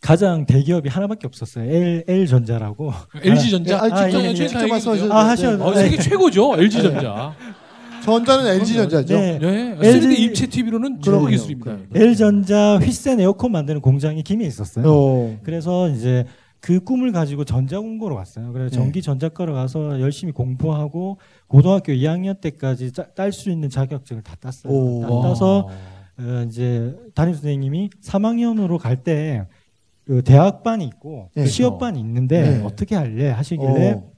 가장 0.00 0.44
대기업이 0.46 0.88
하나밖에 0.88 1.26
없었어요. 1.26 1.70
L 1.70 2.04
L 2.06 2.26
전자라고. 2.26 2.92
LG 3.22 3.50
전자. 3.50 3.80
네, 3.86 3.92
아, 3.92 4.06
직접- 4.10 4.18
아, 4.18 4.22
예, 4.22 4.28
예. 4.28 4.34
직접 4.34 4.66
말씀하셔도 4.66 5.14
아, 5.14 5.34
네. 5.34 5.46
어, 5.46 5.74
세계 5.74 5.96
최고죠. 5.96 6.54
LG 6.58 6.82
전자. 6.82 7.34
전자는 8.04 8.46
LG 8.46 8.74
전자죠. 8.74 9.14
네. 9.14 9.38
네. 9.38 9.76
LG 9.80 10.06
3D 10.08 10.18
입체 10.18 10.46
TV로는 10.46 11.00
최고. 11.02 11.26
기술입니다. 11.26 11.76
L 11.94 12.16
전자 12.16 12.78
휘센 12.78 13.20
에어컨 13.20 13.52
만드는 13.52 13.80
공장이 13.80 14.22
김해에 14.22 14.48
있었어요. 14.48 14.84
어. 14.86 15.38
그래서 15.42 15.88
이제 15.90 16.24
그 16.60 16.80
꿈을 16.80 17.12
가지고 17.12 17.44
전자공고로 17.44 18.14
갔어요. 18.14 18.52
그래서 18.52 18.70
네. 18.70 18.76
전기 18.76 19.02
전자과로 19.02 19.54
가서 19.54 20.00
열심히 20.00 20.32
공부하고 20.32 21.18
고등학교 21.46 21.92
2학년 21.92 22.40
때까지 22.40 22.92
딸 23.14 23.32
수 23.32 23.50
있는 23.50 23.70
자격증을 23.70 24.22
다 24.22 24.36
땄어요. 24.38 24.72
오. 24.72 25.00
다 25.00 25.28
따서 25.28 25.68
어, 26.18 26.44
이제 26.46 26.94
담임 27.14 27.34
선생님이 27.34 27.90
3학년으로 28.02 28.78
갈때 28.78 29.46
그 30.04 30.22
대학반이 30.22 30.84
있고 30.86 31.30
네. 31.34 31.46
취업반이 31.46 31.98
있는데 32.00 32.58
네. 32.58 32.64
어떻게 32.64 32.94
할래 32.94 33.30
하시길래 33.30 33.92
어. 33.92 34.10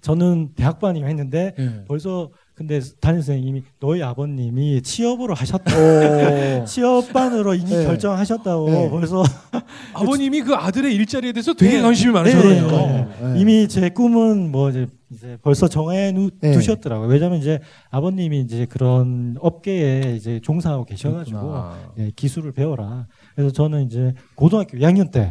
저는 0.00 0.54
대학반이면 0.54 1.08
했는데 1.10 1.54
네. 1.56 1.84
벌써 1.86 2.30
근데 2.58 2.80
담임 3.00 3.20
선생님이 3.20 3.62
너희 3.78 4.02
아버님이 4.02 4.82
취업으로 4.82 5.32
하셨다. 5.32 5.76
어. 5.76 6.64
취업반으로 6.66 7.54
이미 7.54 7.70
네. 7.70 7.84
결정하셨다고 7.84 8.68
네. 8.68 8.90
벌써 8.90 9.22
아버님이 9.94 10.40
그 10.42 10.56
아들의 10.56 10.92
일자리에 10.92 11.30
대해서 11.30 11.54
되게 11.54 11.76
네. 11.76 11.82
관심이 11.82 12.12
네. 12.12 12.18
많으셔요. 12.18 12.66
네. 12.66 13.08
네. 13.22 13.40
이미 13.40 13.68
제 13.68 13.90
꿈은 13.90 14.50
뭐 14.50 14.70
이제, 14.70 14.88
이제 15.08 15.38
벌써 15.40 15.68
정해 15.68 16.10
누, 16.10 16.30
네. 16.40 16.50
두셨더라고요. 16.50 17.06
왜냐면 17.06 17.38
이제 17.38 17.60
아버님이 17.90 18.40
이제 18.40 18.66
그런 18.68 19.36
업계에 19.38 20.16
이제 20.16 20.40
종사하고 20.42 20.84
계셔가지고 20.84 21.62
예, 21.98 22.10
기술을 22.16 22.50
배워라. 22.50 23.06
그래서 23.36 23.52
저는 23.52 23.86
이제 23.86 24.14
고등학교 24.34 24.78
2학년 24.78 25.12
때. 25.12 25.30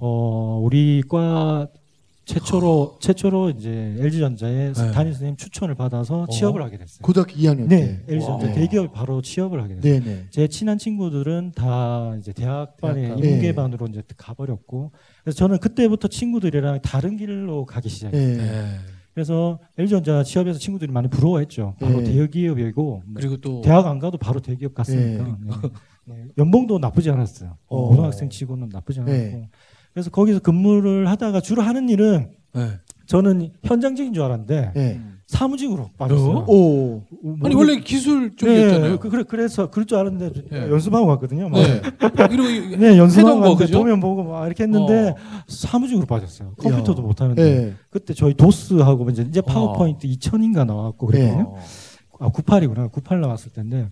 어, 0.00 0.60
우리 0.62 1.02
과 1.08 1.66
최초로 2.32 2.96
최초로 3.00 3.50
이제 3.50 3.94
LG 3.98 4.20
전자에 4.20 4.72
네. 4.72 4.90
담임 4.92 5.12
선생님 5.12 5.36
추천을 5.36 5.74
받아서 5.74 6.22
어. 6.22 6.26
취업을 6.28 6.62
하게 6.62 6.78
됐어요. 6.78 7.00
고등학교 7.02 7.34
2학년 7.34 7.66
네, 7.68 8.04
때. 8.06 8.14
LG 8.14 8.26
전자 8.26 8.46
와. 8.46 8.52
대기업 8.52 8.92
바로 8.92 9.20
취업을 9.20 9.62
하게 9.62 9.76
됐어요. 9.76 10.00
네, 10.00 10.04
네. 10.04 10.26
제 10.30 10.48
친한 10.48 10.78
친구들은 10.78 11.52
다 11.54 12.14
이제 12.18 12.32
대학반에 12.32 13.02
대학반. 13.02 13.24
인문계반으로 13.24 13.86
이제 13.88 14.02
가버렸고 14.16 14.92
그래서 15.22 15.36
저는 15.36 15.58
그때부터 15.58 16.08
친구들이랑 16.08 16.80
다른 16.82 17.16
길로 17.16 17.66
가기 17.66 17.88
시작했어요. 17.88 18.36
네. 18.36 18.50
네. 18.50 18.78
그래서 19.14 19.58
LG전자 19.76 20.22
취업해서 20.22 20.58
친구들이 20.58 20.90
많이 20.90 21.08
부러워했죠. 21.08 21.74
바로 21.78 22.00
네. 22.00 22.12
대기업이고 22.12 22.82
뭐 22.82 23.02
그리고 23.14 23.36
또 23.36 23.60
대학 23.60 23.86
안 23.86 23.98
가도 23.98 24.16
바로 24.16 24.40
대기업 24.40 24.72
갔으니까 24.72 25.24
네. 25.24 25.50
네. 26.06 26.24
연봉도 26.38 26.78
나쁘지 26.78 27.10
않았어요. 27.10 27.58
어. 27.66 27.88
고등학생 27.88 28.30
치고는 28.30 28.70
나쁘지 28.70 29.00
않았고 29.00 29.12
네. 29.12 29.50
그래서 29.92 30.10
거기서 30.10 30.40
근무를 30.40 31.08
하다가 31.08 31.40
주로 31.40 31.62
하는 31.62 31.88
일은 31.88 32.30
네. 32.54 32.70
저는 33.06 33.50
현장직인 33.64 34.14
줄 34.14 34.22
알았는데 34.22 34.72
네. 34.74 35.00
사무직으로 35.26 35.90
빠졌어요. 35.96 36.38
어? 36.38 36.44
오. 36.46 37.02
아니 37.42 37.54
원래 37.54 37.80
기술 37.80 38.36
쪽이었잖아요. 38.36 38.92
네, 38.92 38.98
그, 38.98 39.08
그래, 39.08 39.22
그래 39.22 39.48
서 39.48 39.70
그럴 39.70 39.86
줄 39.86 39.98
알았는데 39.98 40.48
네. 40.50 40.70
연습하고 40.70 41.06
갔거든요. 41.06 41.48
막. 41.48 41.58
네. 41.58 41.80
이러고 42.30 42.76
네, 42.76 42.98
연습하고 42.98 43.40
거, 43.40 43.54
갔는데? 43.54 43.72
도면 43.72 44.00
보고 44.00 44.22
막 44.24 44.46
이렇게 44.46 44.64
했는데 44.64 45.10
어. 45.10 45.16
사무직으로 45.46 46.06
빠졌어요. 46.06 46.52
컴퓨터도 46.58 47.02
야. 47.02 47.06
못 47.06 47.20
하는데 47.20 47.42
네. 47.42 47.74
그때 47.90 48.12
저희 48.12 48.34
도스하고 48.34 49.08
이제 49.10 49.24
이제 49.28 49.40
파워포인트 49.40 50.06
2000인가 50.06 50.66
나왔고 50.66 51.06
그랬거든요. 51.06 51.54
어. 51.54 51.58
아 52.18 52.28
98이구나. 52.28 52.92
98 52.92 53.20
나왔을 53.20 53.52
때인데 53.52 53.88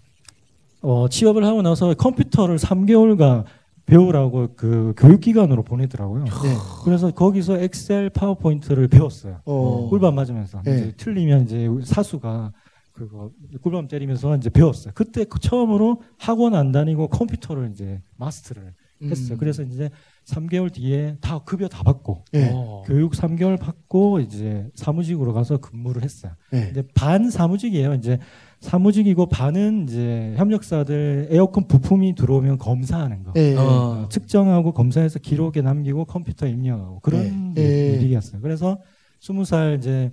어, 0.83 1.09
취업을 1.09 1.45
하고 1.45 1.63
나서 1.63 1.93
컴퓨터를 1.95 2.57
3개월간 2.57 3.45
배우라고 3.91 4.55
그 4.55 4.95
교육기관으로 4.97 5.65
보내더라고요. 5.65 6.25
네. 6.25 6.55
그래서 6.85 7.11
거기서 7.11 7.59
엑셀 7.59 8.11
파워포인트를 8.11 8.87
배웠어요. 8.87 9.41
어. 9.45 9.89
꿀밤 9.91 10.15
맞으면서 10.15 10.63
네. 10.65 10.75
이제 10.77 10.93
틀리면 10.97 11.43
이제 11.43 11.69
사수가 11.83 12.53
그거 12.93 13.31
꿀밤 13.63 13.89
때리면서 13.89 14.37
이제 14.37 14.49
배웠어요. 14.49 14.93
그때 14.95 15.25
그 15.25 15.41
처음으로 15.41 16.03
학원 16.19 16.55
안 16.55 16.71
다니고 16.71 17.09
컴퓨터를 17.09 17.71
이제 17.73 18.01
마스터를 18.17 18.75
했어요. 19.03 19.35
음. 19.37 19.39
그래서 19.39 19.63
이제 19.63 19.91
3개월 20.27 20.73
뒤에 20.73 21.17
다 21.21 21.39
급여 21.45 21.69
다 21.69 21.83
받고 21.83 22.25
네. 22.33 22.51
어. 22.53 22.83
교육 22.87 23.13
3개월 23.13 23.59
받고 23.59 24.21
이제 24.21 24.69
사무직으로 24.75 25.33
가서 25.33 25.59
근무를 25.59 26.03
했어요. 26.03 26.33
네. 26.53 26.69
이제 26.71 26.83
반 26.95 27.31
사무직이에요. 27.31 27.95
이제 27.95 28.19
사무직이고 28.61 29.27
반은 29.31 29.85
이제 29.89 30.35
협력사들 30.37 31.29
에어컨 31.31 31.67
부품이 31.67 32.15
들어오면 32.15 32.59
검사하는 32.59 33.23
거. 33.23 33.33
네. 33.33 33.57
어. 33.57 34.07
측정하고 34.11 34.73
검사해서 34.73 35.19
기록에 35.19 35.63
남기고 35.63 36.05
컴퓨터 36.05 36.47
입력하고 36.47 37.01
그런 37.01 37.55
네. 37.55 37.63
일- 37.63 37.99
네. 37.99 38.05
일이었어요. 38.05 38.41
그래서 38.43 38.79
스무 39.19 39.45
살 39.45 39.77
이제 39.79 40.13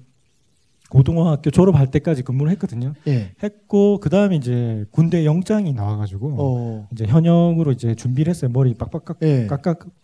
고등학교 0.89 1.51
졸업할 1.51 1.91
때까지 1.91 2.23
근무를 2.23 2.51
했거든요. 2.53 2.93
네. 3.05 3.31
했고 3.43 3.99
그 3.99 4.09
다음에 4.09 4.35
이제 4.37 4.85
군대 4.91 5.25
영장이 5.25 5.73
나와가지고 5.73 6.35
어. 6.39 6.87
이제 6.93 7.05
현역으로 7.05 7.71
이제 7.73 7.93
준비를 7.95 8.29
했어요. 8.29 8.49
머리 8.53 8.73
빡빡 8.73 9.03
깎, 9.05 9.19
네. 9.19 9.47
깎, 9.47 9.63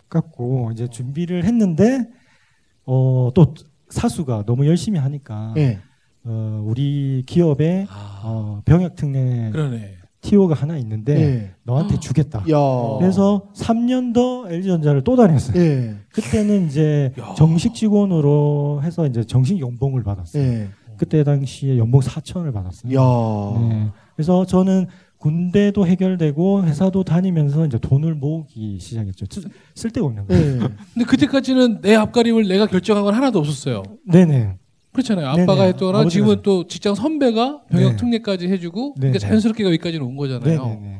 깎고 0.09 0.71
이제 0.73 0.87
준비를 0.87 1.45
했는데 1.45 2.07
어 2.85 3.31
또 3.33 3.53
사수가 3.89 4.43
너무 4.45 4.65
열심히 4.67 4.99
하니까 4.99 5.53
네. 5.55 5.79
어 6.25 6.63
우리 6.65 7.23
기업에 7.25 7.85
아. 7.89 8.21
어 8.23 8.61
병역 8.65 8.95
특례 8.95 9.51
그러네. 9.51 9.97
TO가 10.23 10.55
하나 10.55 10.77
있는데 10.77 11.13
네. 11.13 11.51
너한테 11.63 11.99
주겠다. 11.99 12.39
야. 12.49 12.57
그래서 12.99 13.43
3년 13.55 14.13
더 14.13 14.49
LG전자를 14.49 15.03
또 15.03 15.15
다녔어요. 15.15 15.53
네. 15.53 15.95
그때는 16.11 16.65
이제 16.67 17.11
야. 17.19 17.33
정식 17.37 17.75
직원으로 17.75 18.81
해서 18.83 19.05
이제 19.05 19.23
정식 19.23 19.59
연봉을 19.59 20.03
받았어요. 20.03 20.41
네. 20.43 20.67
그때 20.97 21.23
당시에 21.23 21.77
연봉 21.77 21.99
4천을 22.01 22.53
받았어요. 22.53 22.93
야. 22.95 23.59
네. 23.69 23.87
그래서 24.15 24.45
저는 24.45 24.87
군대도 25.17 25.87
해결되고 25.87 26.63
회사도 26.65 27.03
다니면서 27.03 27.65
이제 27.65 27.77
돈을 27.77 28.13
모으기 28.15 28.77
시작했죠. 28.79 29.25
쓰- 29.29 29.47
쓸데가 29.75 30.05
없는 30.07 30.27
거예요. 30.27 30.59
네. 30.59 30.67
근데 30.93 31.05
그때까지는 31.05 31.81
내 31.81 31.95
앞가림을 31.95 32.47
내가 32.47 32.67
결정한 32.67 33.03
건 33.03 33.13
하나도 33.13 33.39
없었어요. 33.39 33.83
네네. 34.05 34.57
그렇잖아요. 34.93 35.27
아빠가 35.27 35.63
아버지가 35.63 36.07
지금은 36.09 36.41
또 36.43 36.67
직장 36.67 36.95
선배가 36.95 37.63
병역 37.69 37.91
네. 37.91 37.95
특례까지 37.97 38.47
해주고 38.47 38.95
네, 38.97 38.99
그러니까 38.99 39.19
네. 39.19 39.27
자연스럽게 39.27 39.63
여기까지는 39.63 40.05
온 40.05 40.15
거잖아요. 40.15 40.65
네네네. 40.65 40.99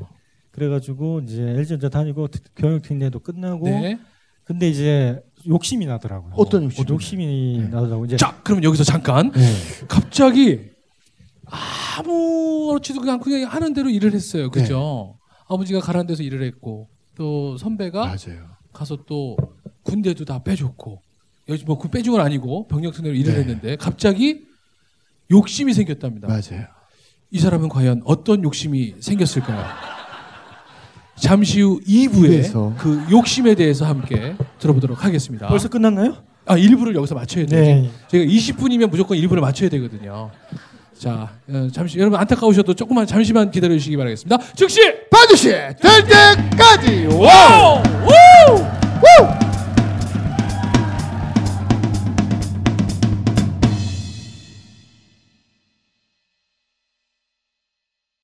그래가지고 0.52 1.22
이제 1.22 1.42
LG전자 1.42 1.90
다니고 1.90 2.28
경력 2.56 2.82
특례도 2.82 3.20
끝나고 3.20 3.66
네. 3.66 4.00
근데 4.44 4.68
이제 4.68 5.22
욕심이 5.48 5.86
나더라고요. 5.86 6.34
어떤 6.36 6.64
욕심이 6.66 6.86
어, 6.86 6.94
욕심이 6.94 7.58
나더라고 7.72 8.06
이제 8.06 8.18
자, 8.18 8.40
그럼 8.44 8.64
여기서 8.64 8.84
잠깐 8.84 9.32
네. 9.32 9.42
갑자기 9.88 10.72
아무렇지도 11.46 13.00
그냥 13.02 13.20
그냥 13.20 13.50
하는 13.50 13.74
대로 13.74 13.90
일을 13.90 14.14
했어요. 14.14 14.50
그죠? 14.50 15.18
아버지가 15.48 15.80
가란 15.80 16.08
데서 16.08 16.24
일을 16.24 16.44
했고 16.44 16.90
또 17.16 17.58
선배가 17.58 18.06
맞아요. 18.06 18.48
가서 18.74 18.98
또 19.06 19.38
군대도 19.84 20.26
다 20.26 20.42
빼줬고 20.44 21.02
여기 21.50 21.64
뭐 21.66 21.78
군 21.78 21.92
빼준 21.92 22.14
건 22.14 22.22
아니고 22.22 22.68
병력 22.68 22.96
승대로 22.96 23.16
일을 23.16 23.34
네. 23.34 23.40
했는데 23.40 23.76
갑자기 23.76 24.42
욕심이 25.32 25.74
생겼답니다. 25.74 26.28
맞아요. 26.28 26.66
이 27.32 27.40
사람은 27.40 27.70
과연 27.70 28.02
어떤 28.06 28.44
욕심이 28.44 28.96
생겼을까요? 29.00 29.66
잠시 31.16 31.62
후 31.62 31.80
2부에 31.82 31.88
이부에서. 31.88 32.74
그 32.78 33.04
욕심에 33.12 33.56
대해서 33.56 33.86
함께 33.86 34.36
들어보도록 34.60 35.04
하겠습니다. 35.04 35.48
벌써 35.48 35.68
끝났나요? 35.70 36.18
아 36.46 36.56
1부를 36.58 36.96
여기서 36.96 37.16
맞춰야 37.16 37.46
돼요. 37.46 37.62
네. 37.62 37.92
저희가 38.08 38.32
20분이면 38.32 38.90
무조건 38.90 39.18
1부를 39.18 39.40
맞춰야 39.40 39.70
되거든요. 39.70 40.32
자, 40.98 41.34
어, 41.50 41.68
잠시 41.74 41.98
여러분 42.00 42.20
안타까우셔도 42.20 42.74
조금만 42.74 43.06
잠시만 43.06 43.52
기다려 43.52 43.74
주시기 43.76 43.98
바라겠습니다. 43.98 44.38
즉시 44.56 44.80
반드시 45.10 45.50
될 45.50 45.76
때까지 45.78 47.08
와우! 47.08 47.84